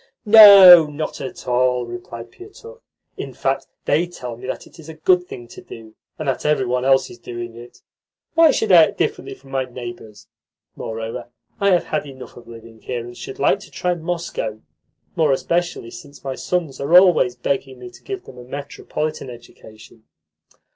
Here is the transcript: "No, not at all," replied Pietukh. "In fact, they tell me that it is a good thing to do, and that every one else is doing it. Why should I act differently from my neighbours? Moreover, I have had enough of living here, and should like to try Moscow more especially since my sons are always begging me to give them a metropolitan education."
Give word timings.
"No, 0.25 0.87
not 0.87 1.21
at 1.21 1.47
all," 1.47 1.85
replied 1.85 2.31
Pietukh. 2.31 2.81
"In 3.17 3.35
fact, 3.35 3.67
they 3.85 4.07
tell 4.07 4.35
me 4.35 4.47
that 4.47 4.65
it 4.65 4.79
is 4.79 4.89
a 4.89 4.95
good 4.95 5.27
thing 5.27 5.47
to 5.49 5.61
do, 5.61 5.93
and 6.17 6.27
that 6.27 6.43
every 6.43 6.65
one 6.65 6.83
else 6.83 7.11
is 7.11 7.19
doing 7.19 7.55
it. 7.55 7.83
Why 8.33 8.49
should 8.49 8.71
I 8.71 8.85
act 8.87 8.97
differently 8.97 9.35
from 9.35 9.51
my 9.51 9.65
neighbours? 9.65 10.25
Moreover, 10.75 11.27
I 11.59 11.69
have 11.69 11.83
had 11.83 12.07
enough 12.07 12.35
of 12.35 12.47
living 12.47 12.81
here, 12.81 13.05
and 13.05 13.15
should 13.15 13.37
like 13.37 13.59
to 13.59 13.69
try 13.69 13.93
Moscow 13.93 14.61
more 15.15 15.31
especially 15.33 15.91
since 15.91 16.23
my 16.23 16.33
sons 16.33 16.81
are 16.81 16.97
always 16.97 17.35
begging 17.35 17.77
me 17.77 17.91
to 17.91 18.01
give 18.03 18.23
them 18.25 18.39
a 18.39 18.43
metropolitan 18.43 19.29
education." 19.29 20.05